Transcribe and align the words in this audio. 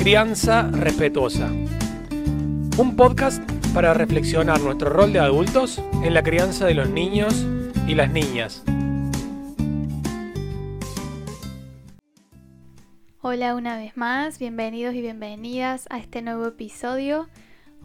Crianza 0.00 0.62
Respetuosa. 0.72 1.48
Un 2.78 2.96
podcast 2.96 3.42
para 3.74 3.92
reflexionar 3.92 4.58
nuestro 4.62 4.88
rol 4.88 5.12
de 5.12 5.18
adultos 5.18 5.76
en 6.02 6.14
la 6.14 6.22
crianza 6.22 6.64
de 6.64 6.72
los 6.72 6.88
niños 6.88 7.44
y 7.86 7.94
las 7.94 8.10
niñas. 8.10 8.64
Hola 13.20 13.54
una 13.54 13.76
vez 13.76 13.94
más, 13.98 14.38
bienvenidos 14.38 14.94
y 14.94 15.02
bienvenidas 15.02 15.86
a 15.90 15.98
este 15.98 16.22
nuevo 16.22 16.46
episodio. 16.46 17.28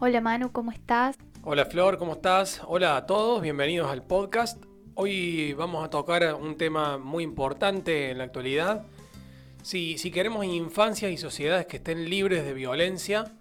Hola 0.00 0.22
Manu, 0.22 0.52
¿cómo 0.52 0.72
estás? 0.72 1.18
Hola 1.42 1.66
Flor, 1.66 1.98
¿cómo 1.98 2.14
estás? 2.14 2.62
Hola 2.66 2.96
a 2.96 3.04
todos, 3.04 3.42
bienvenidos 3.42 3.90
al 3.90 4.02
podcast. 4.02 4.64
Hoy 4.94 5.52
vamos 5.52 5.84
a 5.84 5.90
tocar 5.90 6.32
un 6.32 6.56
tema 6.56 6.96
muy 6.96 7.24
importante 7.24 8.10
en 8.10 8.16
la 8.16 8.24
actualidad. 8.24 8.86
Si, 9.66 9.96
queremos 10.12 10.44
infancias 10.44 11.10
y 11.10 11.16
sociedades 11.16 11.66
que 11.66 11.78
estén 11.78 12.08
libres 12.08 12.44
de 12.44 12.54
violencia, 12.54 13.32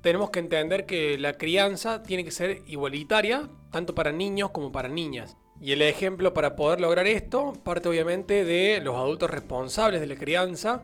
tenemos 0.00 0.30
que 0.30 0.40
entender 0.40 0.84
que 0.84 1.16
la 1.16 1.34
crianza 1.34 2.02
tiene 2.02 2.24
que 2.24 2.32
ser 2.32 2.62
igualitaria, 2.66 3.48
tanto 3.70 3.94
para 3.94 4.10
niños 4.10 4.50
como 4.50 4.72
para 4.72 4.88
niñas. 4.88 5.36
Y 5.60 5.70
el 5.70 5.82
ejemplo 5.82 6.34
para 6.34 6.56
poder 6.56 6.80
lograr 6.80 7.06
esto 7.06 7.52
parte 7.62 7.88
obviamente 7.88 8.44
de 8.44 8.80
los 8.80 8.96
adultos 8.96 9.30
responsables 9.30 10.00
de 10.00 10.08
la 10.08 10.16
crianza, 10.16 10.82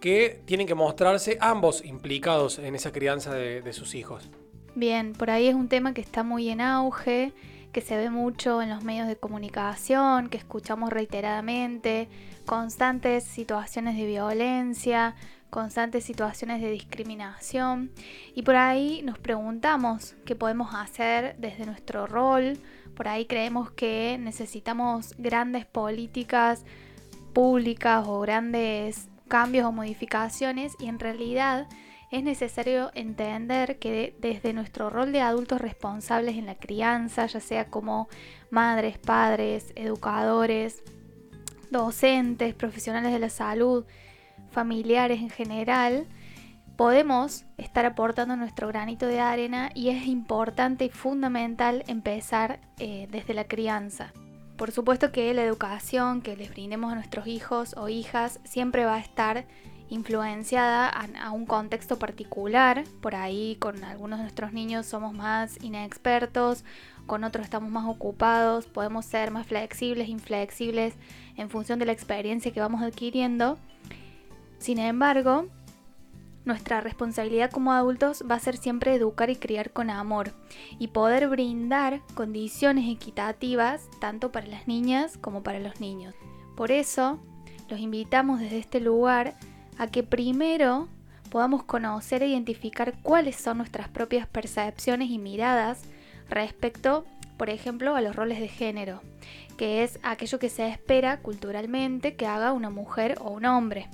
que 0.00 0.42
tienen 0.44 0.68
que 0.68 0.76
mostrarse 0.76 1.36
ambos 1.40 1.84
implicados 1.84 2.60
en 2.60 2.76
esa 2.76 2.92
crianza 2.92 3.34
de 3.34 3.72
sus 3.72 3.96
hijos. 3.96 4.30
Bien, 4.76 5.12
por 5.12 5.28
ahí 5.30 5.48
es 5.48 5.56
un 5.56 5.68
tema 5.68 5.92
que 5.92 6.00
está 6.00 6.22
muy 6.22 6.50
en 6.50 6.60
auge, 6.60 7.32
que 7.74 7.80
se 7.80 7.96
ve 7.96 8.08
mucho 8.08 8.62
en 8.62 8.70
los 8.70 8.84
medios 8.84 9.08
de 9.08 9.16
comunicación, 9.16 10.28
que 10.28 10.38
escuchamos 10.38 10.90
reiteradamente, 10.90 12.08
constantes 12.46 13.24
situaciones 13.24 13.96
de 13.96 14.06
violencia, 14.06 15.16
constantes 15.50 16.04
situaciones 16.04 16.62
de 16.62 16.70
discriminación. 16.70 17.90
Y 18.32 18.42
por 18.42 18.54
ahí 18.54 19.02
nos 19.02 19.18
preguntamos 19.18 20.14
qué 20.24 20.36
podemos 20.36 20.72
hacer 20.72 21.34
desde 21.38 21.66
nuestro 21.66 22.06
rol, 22.06 22.58
por 22.96 23.08
ahí 23.08 23.26
creemos 23.26 23.72
que 23.72 24.18
necesitamos 24.20 25.12
grandes 25.18 25.66
políticas 25.66 26.64
públicas 27.32 28.06
o 28.06 28.20
grandes 28.20 29.08
cambios 29.26 29.66
o 29.66 29.72
modificaciones 29.72 30.74
y 30.78 30.86
en 30.86 31.00
realidad 31.00 31.66
es 32.14 32.22
necesario 32.22 32.92
entender 32.94 33.80
que 33.80 34.14
desde 34.20 34.52
nuestro 34.52 34.88
rol 34.88 35.10
de 35.10 35.20
adultos 35.20 35.60
responsables 35.60 36.36
en 36.36 36.46
la 36.46 36.54
crianza, 36.54 37.26
ya 37.26 37.40
sea 37.40 37.64
como 37.66 38.08
madres, 38.50 38.98
padres, 38.98 39.72
educadores, 39.74 40.84
docentes, 41.72 42.54
profesionales 42.54 43.12
de 43.12 43.18
la 43.18 43.30
salud, 43.30 43.84
familiares 44.52 45.20
en 45.22 45.30
general, 45.30 46.06
podemos 46.76 47.46
estar 47.56 47.84
aportando 47.84 48.36
nuestro 48.36 48.68
granito 48.68 49.08
de 49.08 49.18
arena 49.18 49.70
y 49.74 49.88
es 49.88 50.06
importante 50.06 50.84
y 50.84 50.90
fundamental 50.90 51.82
empezar 51.88 52.60
eh, 52.78 53.08
desde 53.10 53.34
la 53.34 53.48
crianza. 53.48 54.12
Por 54.56 54.70
supuesto 54.70 55.10
que 55.10 55.34
la 55.34 55.42
educación 55.42 56.22
que 56.22 56.36
les 56.36 56.50
brindemos 56.50 56.92
a 56.92 56.94
nuestros 56.94 57.26
hijos 57.26 57.74
o 57.76 57.88
hijas 57.88 58.38
siempre 58.44 58.84
va 58.84 58.94
a 58.94 59.00
estar 59.00 59.46
influenciada 59.88 60.88
a, 60.88 61.30
un 61.32 61.46
contexto 61.46 61.98
particular. 61.98 62.84
Por 63.00 63.14
ahí 63.14 63.56
con 63.58 63.84
algunos 63.84 64.18
de 64.18 64.24
nuestros 64.24 64.52
niños 64.52 64.86
somos 64.86 65.12
más 65.12 65.62
inexpertos, 65.62 66.64
con 67.06 67.24
otros 67.24 67.44
estamos 67.44 67.70
más 67.70 67.86
ocupados, 67.86 68.66
podemos 68.66 69.04
ser 69.04 69.30
más 69.30 69.46
flexibles, 69.46 70.08
inflexibles 70.08 70.94
en 71.36 71.50
función 71.50 71.78
de 71.78 71.86
la 71.86 71.92
experiencia 71.92 72.52
que 72.52 72.60
vamos 72.60 72.82
adquiriendo. 72.82 73.58
Sin 74.58 74.78
embargo, 74.78 75.46
nuestra 76.44 76.80
responsabilidad 76.80 77.50
como 77.50 77.72
adultos 77.72 78.22
va 78.30 78.34
a 78.34 78.40
ser 78.40 78.56
siempre 78.56 78.94
educar 78.94 79.30
y 79.30 79.36
criar 79.36 79.70
con 79.70 79.90
amor 79.90 80.32
y 80.78 80.88
poder 80.88 81.28
brindar 81.28 82.00
condiciones 82.14 82.90
equitativas 82.90 83.88
tanto 83.98 84.30
para 84.30 84.46
las 84.46 84.68
niñas 84.68 85.16
como 85.16 85.42
para 85.42 85.58
los 85.58 85.80
niños. 85.80 86.14
Por 86.54 86.70
eso, 86.70 87.18
los 87.68 87.80
invitamos 87.80 88.40
desde 88.40 88.58
este 88.58 88.80
lugar 88.80 89.36
a 89.78 89.86
que 89.86 90.02
primero 90.02 90.88
podamos 91.30 91.64
conocer 91.64 92.22
e 92.22 92.28
identificar 92.28 92.94
cuáles 93.02 93.36
son 93.36 93.58
nuestras 93.58 93.88
propias 93.88 94.26
percepciones 94.26 95.10
y 95.10 95.18
miradas 95.18 95.82
respecto, 96.28 97.04
por 97.36 97.50
ejemplo, 97.50 97.96
a 97.96 98.00
los 98.00 98.14
roles 98.14 98.38
de 98.38 98.48
género, 98.48 99.00
que 99.56 99.82
es 99.82 99.98
aquello 100.02 100.38
que 100.38 100.48
se 100.48 100.68
espera 100.68 101.18
culturalmente 101.18 102.14
que 102.14 102.26
haga 102.26 102.52
una 102.52 102.70
mujer 102.70 103.16
o 103.20 103.30
un 103.30 103.46
hombre. 103.46 103.88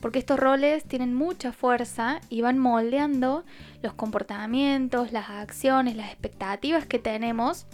Porque 0.00 0.18
estos 0.18 0.38
roles 0.38 0.84
tienen 0.84 1.14
mucha 1.14 1.52
fuerza 1.52 2.20
y 2.28 2.42
van 2.42 2.58
moldeando 2.58 3.44
los 3.80 3.94
comportamientos, 3.94 5.12
las 5.12 5.30
acciones, 5.30 5.96
las 5.96 6.08
expectativas 6.08 6.86
que 6.86 6.98
tenemos 6.98 7.66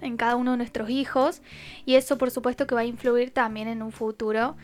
en 0.00 0.16
cada 0.16 0.36
uno 0.36 0.52
de 0.52 0.56
nuestros 0.56 0.90
hijos 0.90 1.42
y 1.84 1.94
eso 1.94 2.18
por 2.18 2.30
supuesto 2.30 2.66
que 2.66 2.74
va 2.74 2.82
a 2.82 2.84
influir 2.84 3.32
también 3.32 3.68
en 3.68 3.82
un 3.82 3.92
futuro 3.92 4.56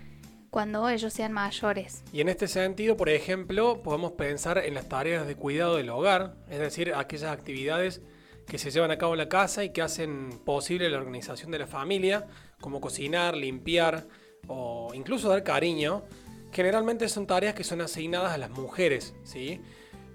cuando 0.57 0.89
ellos 0.89 1.13
sean 1.13 1.33
mayores. 1.33 2.03
Y 2.15 2.23
en 2.23 2.31
este 2.31 2.49
sentido, 2.49 2.97
por 2.97 3.11
ejemplo, 3.11 3.83
podemos 3.83 4.13
pensar 4.13 4.57
en 4.57 4.73
las 4.73 4.89
tareas 4.89 5.27
de 5.27 5.37
cuidado 5.37 5.77
del 5.77 5.91
hogar, 5.91 6.35
es 6.49 6.59
decir, 6.59 6.95
aquellas 6.95 7.31
actividades 7.31 8.01
que 8.47 8.57
se 8.57 8.71
llevan 8.71 8.91
a 8.91 8.97
cabo 8.97 9.13
en 9.13 9.19
la 9.19 9.29
casa 9.29 9.65
y 9.65 9.69
que 9.69 9.83
hacen 9.83 10.31
posible 10.47 10.89
la 10.89 10.97
organización 10.97 11.51
de 11.51 11.59
la 11.59 11.67
familia, 11.67 12.27
como 12.59 12.81
cocinar, 12.81 13.37
limpiar 13.37 14.07
o 14.49 14.93
incluso 14.95 15.29
dar 15.29 15.43
cariño. 15.43 16.05
Generalmente 16.53 17.07
son 17.11 17.27
tareas 17.27 17.55
que 17.55 17.63
son 17.63 17.83
asignadas 17.83 18.33
a 18.33 18.39
las 18.39 18.49
mujeres, 18.49 19.15
¿sí? 19.25 19.61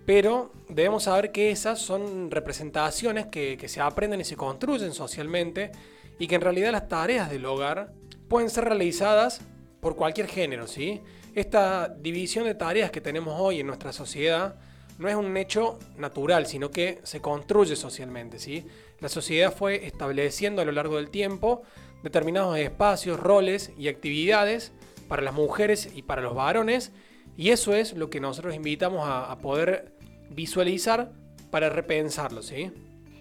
Pero 0.07 0.53
debemos 0.69 1.03
saber 1.03 1.31
que 1.31 1.51
esas 1.51 1.77
son 1.77 2.31
representaciones 2.31 3.27
que, 3.27 3.57
que 3.59 3.67
se 3.67 3.79
aprenden 3.79 4.21
y 4.21 4.23
se 4.23 4.37
construyen 4.37 4.91
socialmente 4.91 5.71
y 6.17 6.25
que 6.25 6.33
en 6.33 6.41
realidad 6.41 6.71
las 6.71 6.87
tareas 6.87 7.29
del 7.29 7.45
hogar 7.45 7.93
pueden 8.27 8.49
ser 8.49 8.63
realizadas 8.63 9.41
por 9.81 9.95
cualquier 9.95 10.27
género, 10.27 10.67
¿sí? 10.67 11.01
Esta 11.35 11.89
división 11.89 12.45
de 12.45 12.55
tareas 12.55 12.91
que 12.91 13.01
tenemos 13.01 13.39
hoy 13.39 13.59
en 13.59 13.67
nuestra 13.67 13.91
sociedad 13.91 14.55
no 14.97 15.09
es 15.09 15.15
un 15.15 15.35
hecho 15.35 15.79
natural, 15.97 16.45
sino 16.45 16.69
que 16.69 16.99
se 17.03 17.19
construye 17.19 17.75
socialmente, 17.75 18.39
¿sí? 18.39 18.65
La 18.99 19.09
sociedad 19.09 19.53
fue 19.53 19.87
estableciendo 19.87 20.61
a 20.61 20.65
lo 20.65 20.71
largo 20.71 20.97
del 20.97 21.09
tiempo 21.09 21.63
determinados 22.03 22.57
espacios, 22.57 23.19
roles 23.19 23.71
y 23.77 23.87
actividades 23.87 24.71
para 25.07 25.21
las 25.21 25.33
mujeres 25.33 25.89
y 25.93 26.03
para 26.03 26.21
los 26.21 26.35
varones, 26.35 26.91
y 27.35 27.49
eso 27.49 27.75
es 27.75 27.93
lo 27.93 28.09
que 28.09 28.19
nosotros 28.19 28.55
invitamos 28.55 29.01
a, 29.05 29.35
poder 29.39 29.93
visualizar 30.29 31.11
para 31.49 31.69
repensarlo, 31.69 32.41
¿sí? 32.41 32.71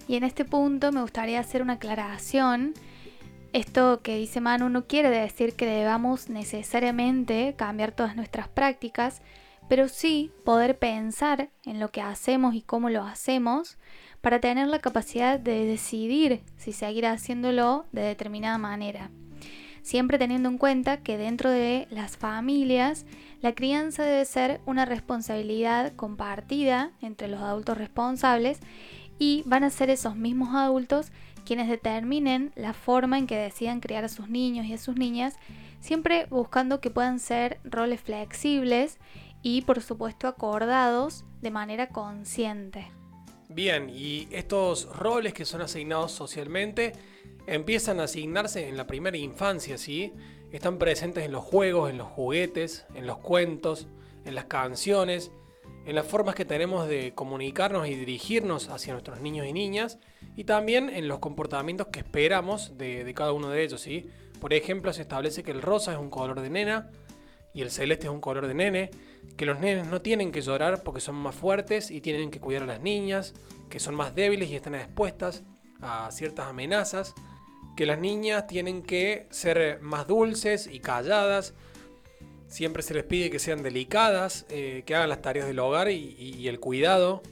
Y 0.06 0.16
en 0.16 0.24
este 0.24 0.44
punto 0.44 0.92
me 0.92 1.02
gustaría 1.02 1.40
hacer 1.40 1.62
una 1.62 1.74
aclaración 1.74 2.74
esto 3.52 4.00
que 4.02 4.16
dice 4.16 4.40
Manu 4.40 4.68
no 4.68 4.86
quiere 4.86 5.10
decir 5.10 5.54
que 5.54 5.66
debamos 5.66 6.28
necesariamente 6.28 7.54
cambiar 7.56 7.92
todas 7.92 8.16
nuestras 8.16 8.48
prácticas, 8.48 9.22
pero 9.68 9.88
sí 9.88 10.30
poder 10.44 10.78
pensar 10.78 11.50
en 11.64 11.80
lo 11.80 11.90
que 11.90 12.02
hacemos 12.02 12.54
y 12.54 12.62
cómo 12.62 12.90
lo 12.90 13.02
hacemos 13.02 13.78
para 14.20 14.40
tener 14.40 14.66
la 14.68 14.80
capacidad 14.80 15.38
de 15.38 15.64
decidir 15.64 16.42
si 16.56 16.72
seguir 16.72 17.06
haciéndolo 17.06 17.86
de 17.92 18.02
determinada 18.02 18.58
manera. 18.58 19.10
Siempre 19.82 20.18
teniendo 20.18 20.48
en 20.48 20.58
cuenta 20.58 20.98
que 20.98 21.16
dentro 21.16 21.50
de 21.50 21.88
las 21.90 22.16
familias 22.16 23.06
la 23.40 23.54
crianza 23.54 24.02
debe 24.02 24.24
ser 24.26 24.60
una 24.66 24.84
responsabilidad 24.84 25.94
compartida 25.96 26.90
entre 27.00 27.28
los 27.28 27.40
adultos 27.40 27.78
responsables 27.78 28.60
y 29.18 29.42
van 29.46 29.64
a 29.64 29.70
ser 29.70 29.90
esos 29.90 30.16
mismos 30.16 30.54
adultos 30.54 31.12
quienes 31.40 31.68
determinen 31.68 32.52
la 32.54 32.72
forma 32.72 33.18
en 33.18 33.26
que 33.26 33.36
decidan 33.36 33.80
criar 33.80 34.04
a 34.04 34.08
sus 34.08 34.28
niños 34.28 34.66
y 34.66 34.74
a 34.74 34.78
sus 34.78 34.96
niñas, 34.96 35.36
siempre 35.80 36.26
buscando 36.30 36.80
que 36.80 36.90
puedan 36.90 37.18
ser 37.18 37.60
roles 37.64 38.00
flexibles 38.00 38.98
y 39.42 39.62
por 39.62 39.80
supuesto 39.82 40.28
acordados 40.28 41.24
de 41.40 41.50
manera 41.50 41.88
consciente. 41.88 42.90
Bien, 43.48 43.90
y 43.90 44.28
estos 44.30 44.88
roles 44.96 45.34
que 45.34 45.44
son 45.44 45.60
asignados 45.60 46.12
socialmente 46.12 46.92
empiezan 47.46 47.98
a 47.98 48.04
asignarse 48.04 48.68
en 48.68 48.76
la 48.76 48.86
primera 48.86 49.16
infancia, 49.16 49.76
¿sí? 49.76 50.12
Están 50.52 50.78
presentes 50.78 51.24
en 51.24 51.32
los 51.32 51.44
juegos, 51.44 51.90
en 51.90 51.98
los 51.98 52.08
juguetes, 52.08 52.86
en 52.94 53.06
los 53.06 53.18
cuentos, 53.18 53.88
en 54.24 54.34
las 54.34 54.44
canciones, 54.44 55.32
en 55.86 55.94
las 55.94 56.06
formas 56.06 56.34
que 56.34 56.44
tenemos 56.44 56.88
de 56.88 57.14
comunicarnos 57.14 57.88
y 57.88 57.94
dirigirnos 57.94 58.68
hacia 58.68 58.92
nuestros 58.92 59.20
niños 59.20 59.46
y 59.46 59.52
niñas 59.52 59.98
y 60.36 60.44
también 60.44 60.88
en 60.88 61.08
los 61.08 61.18
comportamientos 61.18 61.88
que 61.88 62.00
esperamos 62.00 62.76
de, 62.76 63.10
cada 63.14 63.32
uno 63.32 63.50
de 63.50 63.64
ellos. 63.64 63.80
¿sí? 63.80 64.08
Por 64.40 64.52
ejemplo, 64.54 64.92
se 64.92 65.02
establece 65.02 65.42
que 65.42 65.50
el 65.50 65.62
rosa 65.62 65.92
es 65.92 65.98
un 65.98 66.10
color 66.10 66.40
de 66.40 66.50
nena 66.50 66.90
y 67.52 67.62
el 67.62 67.70
celeste 67.70 68.06
es 68.06 68.12
un 68.12 68.20
color 68.20 68.46
de 68.46 68.54
nene, 68.54 68.90
que 69.36 69.46
los 69.46 69.58
nenes 69.58 69.86
no 69.86 70.00
tienen 70.00 70.30
que 70.30 70.40
llorar 70.40 70.82
porque 70.82 71.00
son 71.00 71.16
más 71.16 71.34
fuertes 71.34 71.90
y 71.90 72.00
tienen 72.00 72.30
que 72.30 72.40
cuidar 72.40 72.62
a 72.62 72.66
las 72.66 72.80
niñas, 72.80 73.34
que 73.68 73.80
son 73.80 73.94
más 73.94 74.14
débiles 74.14 74.48
y 74.50 74.56
están 74.56 74.74
expuestas 74.74 75.42
a 75.80 76.10
ciertas 76.12 76.46
amenazas, 76.46 77.14
que 77.76 77.86
las 77.86 77.98
niñas 77.98 78.46
tienen 78.46 78.82
que 78.82 79.26
ser 79.30 79.80
más 79.80 80.06
dulces 80.06 80.68
y 80.70 80.80
calladas, 80.80 81.54
Siempre 82.50 82.82
se 82.82 82.94
les 82.94 83.04
pide 83.04 83.30
que 83.30 83.38
sean 83.38 83.62
delicadas, 83.62 84.44
eh, 84.50 84.82
que 84.84 84.96
hagan 84.96 85.08
las 85.08 85.22
tareas 85.22 85.46
del 85.46 85.60
hogar 85.60 85.88
y, 85.88 86.48
el 86.48 86.58
cuidado. 86.58 87.22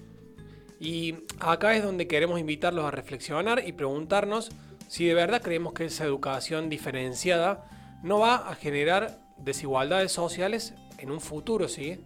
Y 0.78 1.16
acá 1.40 1.74
es 1.74 1.82
donde 1.82 2.06
queremos 2.06 2.38
invitarlos 2.38 2.84
a 2.84 2.92
reflexionar 2.92 3.64
y 3.66 3.72
preguntarnos 3.72 4.50
si 4.86 5.06
de 5.06 5.14
verdad 5.14 5.42
creemos 5.42 5.72
que 5.72 5.86
esa 5.86 6.04
educación 6.04 6.68
diferenciada 6.68 7.68
no 8.04 8.20
va 8.20 8.36
a 8.48 8.54
generar 8.54 9.18
desigualdades 9.38 10.12
sociales 10.12 10.74
en 10.98 11.10
un 11.10 11.20
futuro, 11.20 11.66
¿sí? 11.66 11.98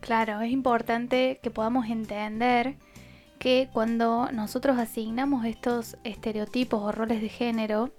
Claro, 0.00 0.40
es 0.40 0.50
importante 0.50 1.40
que 1.42 1.50
podamos 1.50 1.86
entender 1.90 2.76
que 3.38 3.68
cuando 3.74 4.32
nosotros 4.32 4.78
asignamos 4.78 5.44
estos 5.44 5.98
estereotipos 6.02 6.82
o 6.82 6.92
roles 6.92 7.20
de 7.20 7.28
género, 7.28 7.90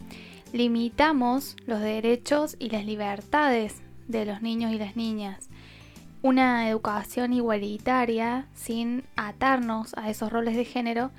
limitamos 0.53 1.55
los 1.67 1.81
derechos 1.81 2.55
y 2.57 2.69
las 2.71 2.83
libertades 2.83 3.84
de 4.07 4.25
los 4.25 4.41
niños 4.41 4.71
y 4.71 4.77
las 4.77 4.95
niñas. 4.95 5.49
Una 6.21 6.69
educación 6.69 7.33
igualitaria, 7.33 8.47
sin 8.53 9.03
atarnos 9.15 9.93
a 9.95 10.09
esos 10.09 10.31
roles 10.31 10.55
de 10.55 10.65
género, 10.65 11.11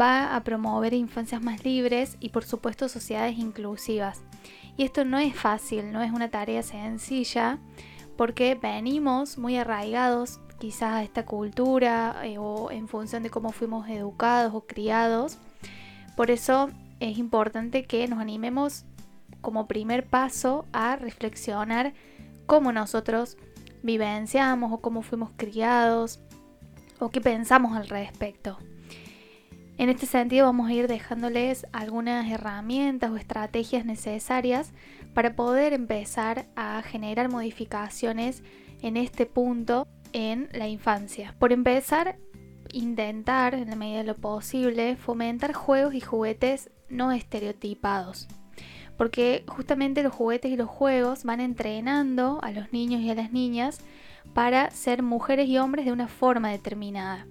va 0.00 0.34
a 0.34 0.44
promover 0.44 0.94
infancias 0.94 1.42
más 1.42 1.64
libres 1.64 2.16
y 2.20 2.28
por 2.30 2.44
supuesto 2.44 2.88
sociedades 2.88 3.38
inclusivas. 3.38 4.22
Y 4.76 4.84
esto 4.84 5.04
no 5.04 5.18
es 5.18 5.34
fácil, 5.34 5.92
no 5.92 6.02
es 6.02 6.12
una 6.12 6.30
tarea 6.30 6.62
sencilla, 6.62 7.58
porque 8.16 8.54
venimos 8.60 9.38
muy 9.38 9.56
arraigados 9.56 10.40
quizás 10.58 10.94
a 10.94 11.02
esta 11.02 11.26
cultura 11.26 12.20
eh, 12.24 12.38
o 12.38 12.70
en 12.70 12.88
función 12.88 13.22
de 13.22 13.30
cómo 13.30 13.50
fuimos 13.50 13.88
educados 13.88 14.54
o 14.54 14.66
criados. 14.66 15.38
Por 16.16 16.30
eso 16.30 16.70
es 17.00 17.18
importante 17.18 17.84
que 17.84 18.06
nos 18.08 18.18
animemos 18.18 18.84
como 19.40 19.66
primer 19.66 20.06
paso 20.06 20.64
a 20.72 20.96
reflexionar 20.96 21.92
cómo 22.46 22.72
nosotros 22.72 23.36
vivenciamos 23.82 24.72
o 24.72 24.78
cómo 24.78 25.02
fuimos 25.02 25.30
criados 25.36 26.20
o 26.98 27.10
qué 27.10 27.20
pensamos 27.20 27.76
al 27.76 27.88
respecto. 27.88 28.58
En 29.76 29.88
este 29.88 30.06
sentido 30.06 30.46
vamos 30.46 30.68
a 30.68 30.72
ir 30.72 30.86
dejándoles 30.86 31.66
algunas 31.72 32.30
herramientas 32.30 33.10
o 33.10 33.16
estrategias 33.16 33.84
necesarias 33.84 34.72
para 35.14 35.34
poder 35.34 35.72
empezar 35.72 36.46
a 36.54 36.80
generar 36.82 37.28
modificaciones 37.28 38.42
en 38.82 38.96
este 38.96 39.26
punto 39.26 39.88
en 40.12 40.48
la 40.52 40.68
infancia. 40.68 41.34
Por 41.40 41.52
empezar, 41.52 42.18
intentar, 42.72 43.54
en 43.54 43.70
la 43.70 43.76
medida 43.76 43.98
de 43.98 44.04
lo 44.04 44.14
posible, 44.14 44.96
fomentar 44.96 45.52
juegos 45.52 45.94
y 45.94 46.00
juguetes 46.00 46.70
no 46.88 47.10
estereotipados 47.10 48.28
porque 48.96 49.44
justamente 49.48 50.02
los 50.02 50.14
juguetes 50.14 50.50
y 50.52 50.56
los 50.56 50.68
juegos 50.68 51.24
van 51.24 51.40
entrenando 51.40 52.38
a 52.42 52.50
los 52.50 52.72
niños 52.72 53.00
y 53.00 53.10
a 53.10 53.14
las 53.14 53.32
niñas 53.32 53.80
para 54.32 54.70
ser 54.70 55.02
mujeres 55.02 55.48
y 55.48 55.58
hombres 55.58 55.84
de 55.84 55.92
una 55.92 56.08
forma 56.08 56.50
determinada. 56.50 57.26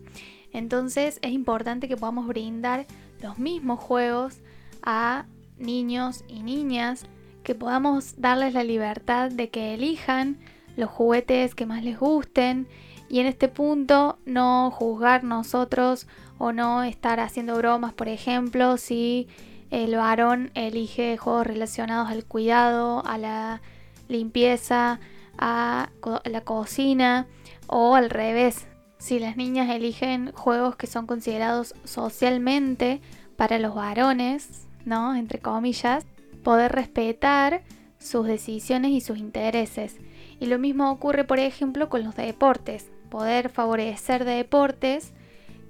Entonces 0.51 1.19
es 1.21 1.31
importante 1.31 1.87
que 1.87 1.97
podamos 1.97 2.27
brindar 2.27 2.85
los 3.21 3.39
mismos 3.39 3.79
juegos 3.79 4.39
a 4.83 5.25
niños 5.57 6.23
y 6.27 6.43
niñas, 6.43 7.05
que 7.43 7.55
podamos 7.55 8.19
darles 8.21 8.53
la 8.53 8.63
libertad 8.63 9.31
de 9.31 9.49
que 9.49 9.73
elijan 9.73 10.37
los 10.75 10.89
juguetes 10.89 11.55
que 11.55 11.65
más 11.65 11.83
les 11.83 11.99
gusten 11.99 12.67
y 13.09 13.19
en 13.19 13.27
este 13.27 13.47
punto 13.47 14.17
no 14.25 14.71
juzgar 14.71 15.23
nosotros 15.23 16.07
o 16.37 16.51
no 16.51 16.83
estar 16.83 17.19
haciendo 17.19 17.55
bromas, 17.55 17.93
por 17.93 18.07
ejemplo, 18.07 18.77
si 18.77 19.27
el 19.73 19.95
varón 19.95 20.51
elige 20.53 21.17
juegos 21.17 21.47
relacionados 21.47 22.11
al 22.11 22.25
cuidado, 22.25 23.03
a 23.07 23.17
la 23.17 23.61
limpieza, 24.07 24.99
a 25.35 25.89
la 26.25 26.41
cocina 26.41 27.25
o 27.65 27.95
al 27.95 28.11
revés. 28.11 28.67
Si 28.99 29.17
las 29.17 29.35
niñas 29.35 29.71
eligen 29.71 30.31
juegos 30.33 30.75
que 30.75 30.85
son 30.85 31.07
considerados 31.07 31.73
socialmente 31.85 33.01
para 33.35 33.57
los 33.57 33.73
varones, 33.73 34.67
¿no? 34.85 35.15
Entre 35.15 35.39
comillas, 35.39 36.05
poder 36.43 36.71
respetar 36.71 37.63
sus 37.97 38.27
decisiones 38.27 38.91
y 38.91 39.01
sus 39.01 39.17
intereses. 39.17 39.97
Y 40.39 40.45
lo 40.45 40.59
mismo 40.59 40.91
ocurre, 40.91 41.23
por 41.23 41.39
ejemplo, 41.39 41.89
con 41.89 42.03
los 42.03 42.15
deportes. 42.15 42.91
Poder 43.09 43.49
favorecer 43.49 44.23
deportes 44.23 45.13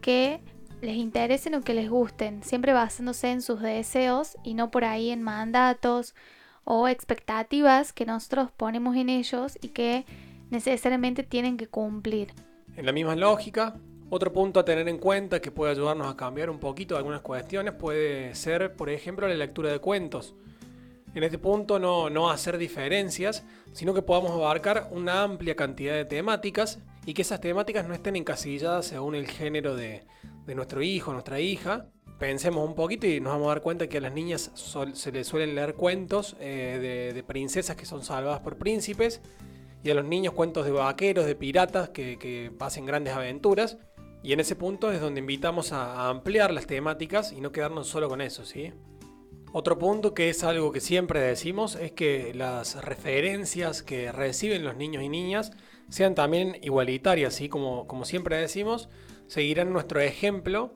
que 0.02 0.42
les 0.84 0.98
interesen 0.98 1.56
o 1.56 1.62
que 1.62 1.74
les 1.74 1.90
gusten, 1.90 2.44
siempre 2.44 2.74
basándose 2.74 3.32
en 3.32 3.42
sus 3.42 3.62
deseos 3.62 4.38
y 4.44 4.54
no 4.54 4.70
por 4.70 4.84
ahí 4.84 5.12
en 5.12 5.22
mandatos 5.22 6.14
o 6.66 6.90
expectativas 6.90 7.94
que 7.94 8.06
nosotros 8.06 8.52
ponemos 8.52 8.96
en 8.98 9.08
ellos 9.10 9.58
y 9.62 9.70
que 9.70 10.06
necesariamente 10.50 11.24
tienen 11.24 11.56
que 11.56 11.68
cumplir. 11.68 12.34
En 12.76 12.86
la 12.86 12.92
misma 12.92 13.16
lógica, 13.16 13.76
otro 14.10 14.34
punto 14.34 14.60
a 14.60 14.66
tener 14.66 14.88
en 14.90 14.98
cuenta 14.98 15.42
que 15.42 15.52
puede 15.52 15.72
ayudarnos 15.72 16.08
a 16.08 16.18
cambiar 16.18 16.50
un 16.50 16.60
poquito 16.60 16.98
algunas 16.98 17.22
cuestiones 17.22 17.74
puede 17.74 18.36
ser, 18.36 18.76
por 18.76 18.90
ejemplo, 18.90 19.28
la 19.28 19.36
lectura 19.36 19.72
de 19.72 19.80
cuentos. 19.80 20.36
En 21.16 21.24
este 21.24 21.38
punto 21.38 21.80
no, 21.80 22.10
no 22.10 22.30
hacer 22.30 22.58
diferencias, 22.58 23.46
sino 23.72 23.94
que 23.94 24.02
podamos 24.02 24.32
abarcar 24.32 24.90
una 24.92 25.24
amplia 25.24 25.56
cantidad 25.56 25.94
de 25.94 26.06
temáticas 26.06 26.80
y 27.06 27.14
que 27.14 27.22
esas 27.22 27.40
temáticas 27.40 27.88
no 27.88 27.94
estén 27.94 28.16
encasilladas 28.16 28.88
según 28.88 29.16
el 29.16 29.28
género 29.28 29.76
de, 29.76 30.04
de 30.46 30.56
nuestro 30.56 30.82
hijo, 30.82 31.14
nuestra 31.14 31.40
hija, 31.40 31.88
pensemos 32.20 32.68
un 32.68 32.76
poquito 32.76 33.08
y 33.08 33.20
nos 33.20 33.34
vamos 33.34 33.48
a 33.48 33.50
dar 33.50 33.62
cuenta 33.62 33.88
que 33.88 33.98
a 33.98 34.02
las 34.02 34.14
niñas 34.14 34.52
se 34.94 35.12
les 35.12 35.28
suelen 35.28 35.56
leer 35.56 35.76
cuentos 35.76 36.36
eh, 36.40 37.12
de, 37.14 37.24
princesas 37.24 37.76
que 37.76 37.86
son 37.86 38.04
salvadas 38.04 38.42
por 38.42 38.58
príncipes 38.58 39.22
y 39.84 39.90
a 39.90 39.94
los 39.96 40.06
niños 40.06 40.34
cuentos 40.34 40.66
de 40.66 40.72
vaqueros, 40.72 41.26
de 41.26 41.36
piratas 41.36 41.90
que, 41.90 42.18
que 42.18 42.52
pasen 42.58 42.86
grandes 42.86 43.14
aventuras. 43.14 43.78
Y 44.24 44.32
en 44.32 44.40
ese 44.40 44.56
punto 44.56 44.92
es 44.92 45.02
donde 45.02 45.20
invitamos 45.20 45.74
a, 45.74 46.10
ampliar 46.10 46.54
las 46.54 46.66
temáticas 46.66 47.34
y 47.34 47.42
no 47.42 47.52
quedarnos 47.52 47.88
solo 47.88 48.08
con 48.08 48.22
eso, 48.22 48.46
¿sí? 48.46 48.72
Otro 49.52 49.78
punto 49.78 50.14
que 50.14 50.30
es 50.30 50.44
algo 50.46 50.72
que 50.72 50.80
siempre 50.80 51.20
decimos 51.20 51.76
es 51.76 51.92
que 51.92 52.34
las 52.34 52.84
referencias 52.84 53.84
que 53.84 54.12
reciben 54.12 54.64
los 54.64 54.78
niños 54.78 55.04
y 55.04 55.10
niñas 55.10 55.52
sean 55.90 56.16
también 56.16 56.58
igualitarias, 56.62 57.36
¿sí? 57.36 57.50
Como, 57.50 57.86
como 57.86 58.06
siempre 58.06 58.38
decimos, 58.38 58.88
seguirán 59.28 59.74
nuestro 59.74 60.00
ejemplo 60.00 60.74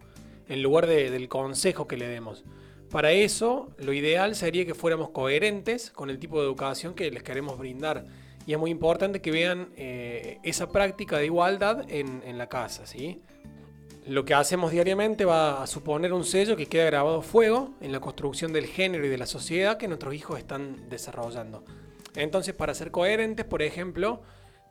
en 0.48 0.64
lugar 0.64 0.88
del 0.88 1.28
consejo 1.30 1.88
que 1.88 1.98
le 1.98 2.08
demos. 2.08 2.44
Para 2.90 3.12
eso, 3.12 3.70
lo 3.78 3.92
ideal 3.92 4.36
sería 4.36 4.66
que 4.66 4.74
fuéramos 4.74 5.10
coherentes 5.10 5.92
con 5.92 6.10
el 6.10 6.20
tipo 6.20 6.40
de 6.40 6.46
educación 6.46 6.94
que 6.94 7.12
les 7.12 7.22
queremos 7.22 7.58
brindar. 7.58 8.06
Y 8.46 8.54
es 8.54 8.60
muy 8.60 8.72
importante 8.72 9.22
que 9.22 9.30
vean 9.30 9.70
eh, 9.76 10.40
esa 10.44 10.70
práctica 10.70 11.18
de 11.18 11.26
igualdad 11.26 11.86
en, 11.90 12.38
la 12.38 12.48
casa. 12.48 12.88
¿sí? 12.88 13.20
Lo 14.06 14.24
que 14.24 14.34
hacemos 14.34 14.72
diariamente 14.72 15.26
va 15.26 15.62
a 15.62 15.68
suponer 15.68 16.14
un 16.14 16.24
sello 16.24 16.56
que 16.56 16.68
queda 16.68 16.86
grabado 16.86 17.22
fuego 17.22 17.74
en 17.82 17.92
la 17.92 18.00
construcción 18.00 18.54
del 18.54 18.68
género 18.68 19.06
y 19.06 19.10
de 19.10 19.18
la 19.18 19.26
sociedad 19.26 19.78
que 19.78 19.90
nuestros 19.90 20.14
hijos 20.14 20.40
están 20.40 20.88
desarrollando. 20.90 21.66
Entonces, 22.16 22.56
para 22.56 22.74
ser 22.74 22.90
coherentes, 22.90 23.46
por 23.46 23.62
ejemplo, 23.62 24.22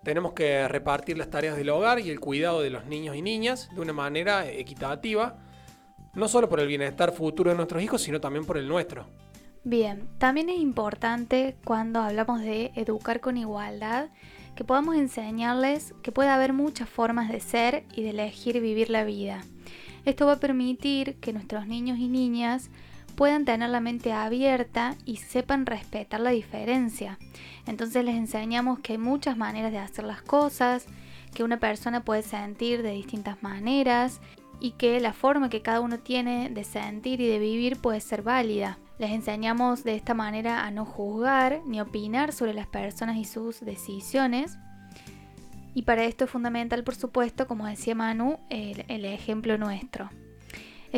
tenemos 0.06 0.34
que 0.34 0.68
repartir 0.68 1.18
las 1.18 1.30
tareas 1.30 1.56
del 1.56 1.68
hogar 1.68 1.98
y 1.98 2.10
el 2.10 2.20
cuidado 2.20 2.60
de 2.60 2.70
los 2.70 2.86
niños 2.86 3.16
y 3.16 3.22
niñas 3.22 3.68
de 3.75 3.80
una 3.80 3.92
manera 3.92 4.48
equitativa, 4.48 5.36
no 6.14 6.28
solo 6.28 6.48
por 6.48 6.60
el 6.60 6.68
bienestar 6.68 7.10
futuro 7.10 7.50
de 7.50 7.56
nuestros 7.56 7.82
hijos, 7.82 8.02
sino 8.02 8.20
también 8.20 8.44
por 8.44 8.56
el 8.56 8.68
nuestro. 8.68 9.08
Bien, 9.64 10.08
también 10.18 10.48
es 10.48 10.60
importante 10.60 11.56
cuando 11.64 11.98
hablamos 11.98 12.40
de 12.40 12.70
educar 12.76 13.18
con 13.18 13.36
igualdad 13.36 14.10
que 14.54 14.62
podamos 14.62 14.94
enseñarles 14.94 15.92
que 16.04 16.12
puede 16.12 16.28
haber 16.28 16.52
muchas 16.52 16.88
formas 16.88 17.28
de 17.28 17.40
ser 17.40 17.82
y 17.92 18.04
de 18.04 18.10
elegir 18.10 18.60
vivir 18.60 18.90
la 18.90 19.02
vida. 19.02 19.42
Esto 20.04 20.25
va 20.26 20.34
a 20.34 20.40
permitir 20.40 21.16
que 21.16 21.32
nuestros 21.32 21.66
niños 21.66 21.98
y 21.98 22.06
niñas 22.06 22.70
puedan 23.16 23.44
tener 23.44 23.70
la 23.70 23.80
mente 23.80 24.12
abierta 24.12 24.94
y 25.04 25.16
sepan 25.16 25.66
respetar 25.66 26.20
la 26.20 26.30
diferencia. 26.30 27.18
Entonces 27.66 28.04
les 28.04 28.14
enseñamos 28.14 28.78
que 28.80 28.92
hay 28.92 28.99
muchas 28.99 29.37
maneras 29.37 29.73
de 29.73 29.78
hacer 29.78 30.04
las 30.04 30.23
cosas, 30.23 30.87
que 31.35 31.42
una 31.42 31.58
persona 31.58 32.04
puede 32.04 32.23
sentir 32.23 32.82
de 32.82 32.92
distintas 32.92 33.42
maneras 33.42 34.20
y 34.61 34.73
que 34.73 35.00
la 35.00 35.12
forma 35.12 35.50
que 35.50 35.62
cada 35.62 35.80
uno 35.80 35.99
tiene 35.99 36.50
de 36.50 36.64
sentir 36.64 37.20
y 37.20 37.26
de 37.26 37.38
vivir 37.38 37.80
puede 37.80 38.00
ser 38.00 38.23
válida. 38.23 38.78
Les 38.99 39.11
enseñamos 39.11 39.82
de 39.82 39.94
esta 39.94 40.14
manera 40.14 40.64
a 40.64 40.70
no 40.70 40.85
juzgar 40.85 41.61
ni 41.66 41.80
opinar 41.80 42.32
sobre 42.32 42.54
las 42.54 42.66
personas 42.66 43.16
y 43.16 43.25
sus 43.25 43.61
decisiones. 43.61 44.58
Y 45.75 45.82
para 45.82 46.04
esto 46.04 46.25
es 46.25 46.30
fundamental, 46.30 46.85
por 46.85 46.94
supuesto, 46.94 47.46
como 47.46 47.66
decía 47.66 47.94
Manu, 47.94 48.38
el, 48.49 48.85
el 48.88 49.04
ejemplo 49.04 49.58
nuestro 49.58 50.11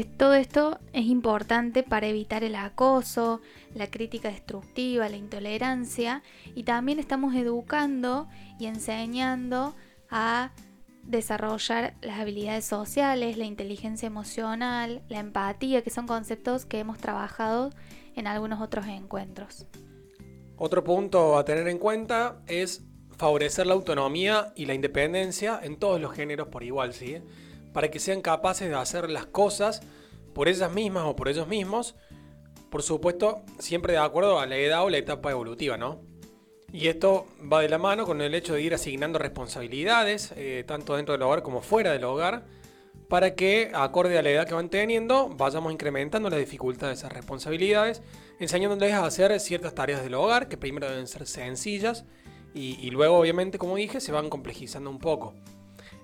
todo 0.07 0.35
esto 0.35 0.79
es 0.93 1.07
importante 1.07 1.83
para 1.83 2.07
evitar 2.07 2.45
el 2.45 2.55
acoso, 2.55 3.41
la 3.75 3.91
crítica 3.91 4.29
destructiva, 4.29 5.09
la 5.09 5.17
intolerancia 5.17 6.23
y 6.55 6.65
también 6.65 6.99
estamos 6.99 7.35
educando 7.35 8.29
y 8.59 8.67
enseñando 8.67 9.75
a 10.11 10.53
desarrollar 11.03 11.95
las 12.03 12.21
habilidades 12.21 12.67
sociales, 12.67 13.39
la 13.39 13.47
inteligencia 13.47 14.07
emocional, 14.07 15.03
la 15.09 15.21
empatía, 15.21 15.83
que 15.83 15.91
son 15.91 16.07
conceptos 16.07 16.67
que 16.67 16.79
hemos 16.79 16.99
trabajado 16.99 17.71
en 18.15 18.27
algunos 18.27 18.61
otros 18.61 18.87
encuentros. 18.87 19.67
Otro 20.57 20.85
punto 20.85 21.39
a 21.39 21.45
tener 21.45 21.67
en 21.69 21.79
cuenta 21.79 22.43
es 22.47 22.85
favorecer 23.17 23.67
la 23.67 23.75
autonomía 23.75 24.53
y 24.55 24.67
la 24.67 24.75
independencia 24.75 25.59
en 25.63 25.77
todos 25.77 26.01
los 26.01 26.13
géneros 26.13 26.49
por 26.49 26.63
igual, 26.63 26.93
¿sí? 26.93 27.23
Para 27.73 27.91
que 27.91 27.99
sean 27.99 28.23
capaces 28.23 28.69
de 28.69 28.75
hacer 28.75 29.11
las 29.11 29.27
cosas 29.27 29.83
por 30.35 30.49
ellas 30.49 30.73
mismas 30.73 31.05
o 31.05 31.17
por 31.17 31.29
ellos 31.29 31.49
mismos, 31.49 31.95
por 32.71 32.83
supuesto, 32.83 33.43
siempre 33.59 33.95
de 33.95 33.99
acuerdo 33.99 34.41
a 34.41 34.47
la 34.47 34.57
edad 34.57 34.85
o 34.85 34.91
la 34.91 34.99
etapa 34.99 35.31
evolutiva, 35.31 35.77
¿no? 35.77 36.01
Y 36.71 36.89
esto 36.89 37.27
va 37.51 37.63
de 37.63 37.69
la 37.69 37.79
mano 37.79 38.05
con 38.05 38.21
el 38.21 38.35
hecho 38.35 38.55
de 38.55 38.61
ir 38.61 38.75
asignando 38.75 39.19
responsabilidades, 39.19 40.35
eh, 40.37 40.65
tanto 40.67 40.97
dentro 40.97 41.13
del 41.13 41.23
hogar 41.23 41.43
como 41.43 41.63
fuera 41.63 41.93
del 41.93 42.05
hogar, 42.05 42.45
para 43.09 43.35
que, 43.35 43.71
acorde 43.73 44.19
a 44.19 44.23
la 44.23 44.29
edad 44.29 44.47
que 44.47 44.53
van 44.53 44.69
teniendo, 44.69 45.31
vayamos 45.31 45.73
incrementando 45.73 46.29
la 46.29 46.37
dificultad 46.37 46.89
de 46.89 46.95
esas 46.95 47.11
responsabilidades, 47.11 48.03
enseñándoles 48.39 48.93
a 48.93 49.07
hacer 49.07 49.41
ciertas 49.41 49.75
tareas 49.75 50.03
del 50.03 50.13
hogar, 50.13 50.49
que 50.49 50.59
primero 50.59 50.91
deben 50.91 51.07
ser 51.07 51.27
sencillas, 51.27 52.05
y 52.55 52.91
luego, 52.91 53.19
obviamente, 53.19 53.57
como 53.57 53.77
dije, 53.77 54.01
se 54.01 54.11
van 54.11 54.29
complejizando 54.29 54.91
un 54.91 54.99
poco. 54.99 55.35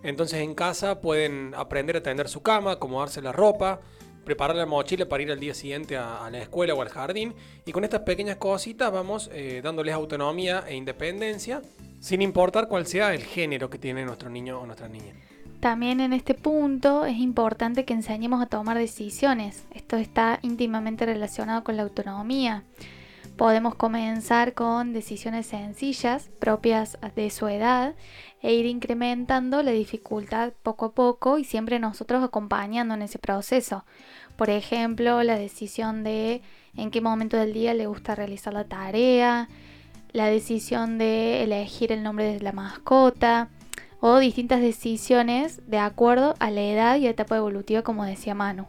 Entonces 0.05 0.41
en 0.41 0.55
casa 0.55 1.01
pueden 1.01 1.55
aprender 1.57 1.97
a 1.97 2.03
tender 2.03 2.29
su 2.29 2.43
cama, 2.43 2.73
acomodarse 2.73 3.23
la 3.23 3.33
ropa, 3.33 3.81
preparar 4.25 4.55
la 4.55 4.67
mochila 4.67 5.09
para 5.09 5.23
ir 5.23 5.33
al 5.33 5.41
día 5.41 5.55
siguiente 5.55 5.97
a, 5.97 6.29
la 6.31 6.39
escuela 6.39 6.75
o 6.75 6.83
al 6.83 6.91
jardín. 6.91 7.35
Y 7.65 7.73
con 7.73 7.85
estas 7.85 8.01
pequeñas 8.03 8.37
cositas 8.37 8.93
vamos 8.93 9.31
eh, 9.33 9.61
dándoles 9.65 9.95
autonomía 9.95 10.65
e 10.69 10.77
independencia, 10.77 11.63
sin 12.01 12.23
importar 12.23 12.69
cuál 12.69 12.87
sea 12.87 13.15
el 13.15 13.25
género 13.25 13.71
que 13.71 13.79
tiene 13.79 14.05
nuestro 14.05 14.29
niño 14.29 14.61
o 14.61 14.67
nuestra 14.67 14.89
niña. 14.89 15.15
También 15.61 16.01
en 16.01 16.13
este 16.13 16.35
punto 16.35 17.07
es 17.07 17.17
importante 17.17 17.87
que 17.87 17.95
enseñemos 17.95 18.43
a 18.43 18.47
tomar 18.47 18.77
decisiones. 18.77 19.65
Esto 19.75 19.97
está 19.97 20.39
íntimamente 20.43 21.07
relacionado 21.07 21.65
con 21.65 21.79
la 21.79 21.85
autonomía. 21.85 22.65
Podemos 23.37 23.75
comenzar 23.75 24.55
con 24.55 24.93
decisiones 24.93 25.47
sencillas, 25.47 26.31
propias 26.39 26.99
de 27.17 27.31
su 27.31 27.49
edad, 27.49 27.97
e 28.43 28.55
ir 28.55 28.67
incrementando 28.67 29.63
la 29.65 29.73
dificultad 29.73 30.53
poco 30.63 30.87
a 30.87 30.93
poco 30.93 31.39
y 31.39 31.45
siempre 31.45 31.81
nosotros 31.81 32.23
acompañando 32.23 32.95
en 32.95 33.03
ese 33.03 33.19
proceso. 33.19 33.85
Por 34.37 34.51
ejemplo, 34.51 35.23
la 35.25 35.37
decisión 35.37 36.05
de 36.05 36.43
en 36.77 36.93
qué 36.93 37.01
momento 37.01 37.37
del 37.37 37.53
día 37.53 37.75
le 37.75 37.87
gusta 37.87 38.15
realizar 38.15 38.53
la 38.53 38.65
tarea, 38.65 39.49
la 40.13 40.27
decisión 40.27 40.97
de 40.99 41.43
elegir 41.43 41.91
el 41.91 42.05
nombre 42.05 42.33
de 42.33 42.41
la 42.41 42.53
mascota 42.53 43.49
o 43.99 44.19
distintas 44.19 44.61
decisiones 44.61 45.61
de 45.69 45.79
acuerdo 45.79 46.37
a 46.39 46.53
la 46.53 46.63
edad 46.63 46.97
y 46.99 47.09
etapa 47.09 47.37
evolutiva 47.37 47.83
como 47.83 48.05
decía 48.05 48.35
Manu. 48.37 48.69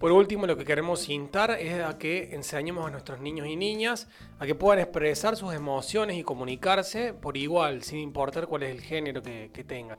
Por 0.00 0.12
último, 0.12 0.46
lo 0.46 0.56
que 0.56 0.64
queremos 0.64 1.06
instar 1.10 1.50
es 1.50 1.84
a 1.84 1.98
que 1.98 2.34
enseñemos 2.34 2.86
a 2.86 2.90
nuestros 2.90 3.20
niños 3.20 3.46
y 3.46 3.54
niñas 3.54 4.08
a 4.38 4.46
que 4.46 4.54
puedan 4.54 4.78
expresar 4.78 5.36
sus 5.36 5.52
emociones 5.52 6.16
y 6.16 6.22
comunicarse 6.22 7.12
por 7.12 7.36
igual, 7.36 7.82
sin 7.82 7.98
importar 7.98 8.46
cuál 8.46 8.62
es 8.62 8.70
el 8.70 8.80
género 8.80 9.22
que, 9.22 9.50
tengan. 9.68 9.98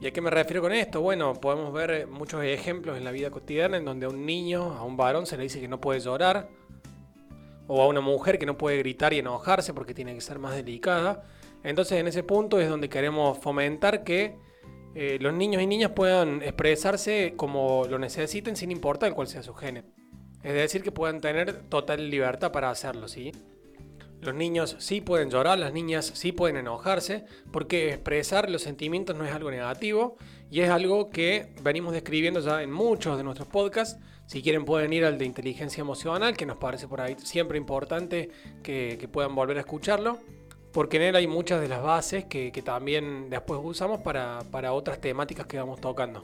¿Y 0.00 0.06
a 0.06 0.10
qué 0.10 0.22
me 0.22 0.30
refiero 0.30 0.62
con 0.62 0.72
esto? 0.72 1.02
Bueno, 1.02 1.34
podemos 1.34 1.70
ver 1.74 2.06
muchos 2.06 2.42
ejemplos 2.44 2.96
en 2.96 3.04
la 3.04 3.10
vida 3.10 3.30
cotidiana 3.30 3.76
en 3.76 3.84
donde 3.84 4.06
a 4.06 4.08
un 4.08 4.24
niño, 4.24 4.72
a 4.72 4.82
un 4.84 4.96
varón 4.96 5.26
se 5.26 5.36
le 5.36 5.42
dice 5.42 5.60
que 5.60 5.68
no 5.68 5.82
puede 5.82 6.00
llorar, 6.00 6.48
o 7.66 7.82
a 7.82 7.86
una 7.88 8.00
mujer 8.00 8.38
que 8.38 8.46
no 8.46 8.56
puede 8.56 8.78
gritar 8.78 9.12
y 9.12 9.18
enojarse 9.18 9.74
porque 9.74 9.92
tiene 9.92 10.14
que 10.14 10.22
ser 10.22 10.38
más 10.38 10.54
delicada. 10.54 11.24
Entonces 11.62 11.98
en 12.00 12.08
ese 12.08 12.22
punto 12.22 12.58
es 12.58 12.70
donde 12.70 12.88
queremos 12.88 13.36
fomentar 13.36 14.02
que 14.02 14.38
eh, 14.98 15.18
los 15.20 15.34
niños 15.34 15.60
y 15.60 15.66
niñas 15.66 15.90
puedan 15.90 16.40
expresarse 16.40 17.34
como 17.36 17.84
lo 17.84 17.98
necesiten 17.98 18.56
sin 18.56 18.70
importar 18.70 19.12
cuál 19.12 19.26
sea 19.26 19.42
su 19.42 19.52
género. 19.52 19.86
Es 20.42 20.54
decir, 20.54 20.82
que 20.82 20.90
puedan 20.90 21.20
tener 21.20 21.68
total 21.68 22.08
libertad 22.08 22.50
para 22.50 22.70
hacerlo, 22.70 23.06
¿sí? 23.06 23.30
Los 24.22 24.34
niños 24.34 24.74
sí 24.78 25.02
pueden 25.02 25.28
llorar, 25.28 25.58
las 25.58 25.74
niñas 25.74 26.12
sí 26.14 26.32
pueden 26.32 26.56
enojarse, 26.56 27.26
porque 27.52 27.90
expresar 27.90 28.48
los 28.48 28.62
sentimientos 28.62 29.14
no 29.14 29.26
es 29.26 29.34
algo 29.34 29.50
negativo 29.50 30.16
y 30.50 30.60
es 30.60 30.70
algo 30.70 31.10
que 31.10 31.52
venimos 31.62 31.92
describiendo 31.92 32.40
ya 32.40 32.62
en 32.62 32.72
muchos 32.72 33.18
de 33.18 33.24
nuestros 33.24 33.48
podcasts. 33.48 34.00
Si 34.24 34.42
quieren 34.42 34.64
pueden 34.64 34.94
ir 34.94 35.04
al 35.04 35.18
de 35.18 35.26
inteligencia 35.26 35.82
emocional, 35.82 36.38
que 36.38 36.46
nos 36.46 36.56
parece 36.56 36.88
por 36.88 37.02
ahí 37.02 37.16
siempre 37.22 37.58
importante 37.58 38.30
que 38.62 39.08
puedan 39.12 39.34
volver 39.34 39.58
a 39.58 39.60
escucharlo 39.60 40.20
porque 40.76 40.98
en 40.98 41.04
él 41.04 41.16
hay 41.16 41.26
muchas 41.26 41.62
de 41.62 41.68
las 41.68 41.82
bases 41.82 42.26
que, 42.26 42.52
también 42.62 43.30
después 43.30 43.58
usamos 43.64 44.02
para, 44.02 44.40
para 44.50 44.74
otras 44.74 45.00
temáticas 45.00 45.46
que 45.46 45.56
vamos 45.56 45.80
tocando. 45.80 46.20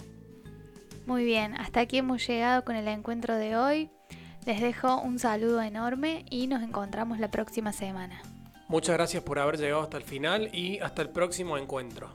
Muy 1.07 1.25
bien, 1.25 1.55
hasta 1.55 1.81
aquí 1.81 1.97
hemos 1.97 2.27
llegado 2.27 2.63
con 2.63 2.77
el 2.77 2.87
encuentro 2.87 3.35
de 3.35 3.57
hoy. 3.57 3.89
Les 4.45 4.61
dejo 4.61 5.01
un 5.01 5.19
saludo 5.19 5.63
enorme 5.63 6.27
y 6.29 6.49
nos 6.49 6.63
encontramos 6.63 7.19
la 7.19 7.31
próxima 7.31 7.73
semana. 7.73 8.21
Muchas 8.69 8.95
gracias 8.95 9.23
por 9.23 9.39
haber 9.39 9.57
llegado 9.57 9.81
hasta 9.81 9.97
el 9.97 10.03
final 10.03 10.51
y 10.53 10.81
hasta 10.81 11.01
el 11.01 11.09
próximo 11.09 11.57
encuentro. 11.57 12.11